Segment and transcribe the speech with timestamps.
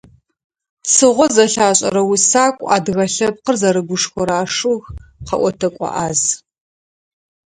[0.91, 4.83] Цыгъо зэлъашӀэрэ усакӀу, адыгэ лъэпкъыр зэрыгушхорэ ашуг,
[5.27, 6.21] къэӀотэкӀо Ӏаз.